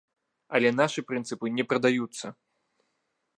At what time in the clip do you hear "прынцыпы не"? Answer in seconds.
1.09-1.67